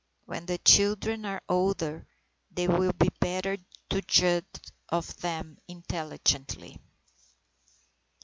When 0.25 0.47
the 0.47 0.57
children 0.57 1.27
are 1.27 1.43
older, 1.47 2.07
they 2.49 2.67
will 2.67 2.91
be 2.91 3.09
better 3.19 3.51
able 3.51 3.63
to 3.91 4.01
judge 4.01 4.47
of 4.89 5.15
them 5.17 5.59
intelligently. 5.67 6.81